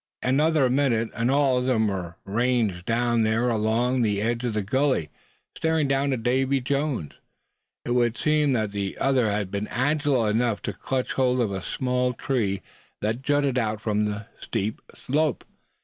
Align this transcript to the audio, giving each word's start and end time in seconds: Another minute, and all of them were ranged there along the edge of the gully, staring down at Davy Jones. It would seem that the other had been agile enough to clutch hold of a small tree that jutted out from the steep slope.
Another 0.23 0.67
minute, 0.67 1.11
and 1.13 1.29
all 1.29 1.59
of 1.59 1.67
them 1.67 1.87
were 1.87 2.15
ranged 2.25 2.87
there 2.87 3.49
along 3.49 4.01
the 4.01 4.19
edge 4.19 4.43
of 4.43 4.55
the 4.55 4.63
gully, 4.63 5.11
staring 5.55 5.87
down 5.87 6.11
at 6.11 6.23
Davy 6.23 6.59
Jones. 6.59 7.11
It 7.85 7.91
would 7.91 8.17
seem 8.17 8.53
that 8.53 8.71
the 8.71 8.97
other 8.97 9.29
had 9.29 9.51
been 9.51 9.67
agile 9.67 10.25
enough 10.25 10.59
to 10.63 10.73
clutch 10.73 11.13
hold 11.13 11.39
of 11.39 11.51
a 11.51 11.61
small 11.61 12.13
tree 12.13 12.63
that 13.01 13.21
jutted 13.21 13.59
out 13.59 13.79
from 13.79 14.05
the 14.05 14.25
steep 14.39 14.81
slope. 14.95 15.43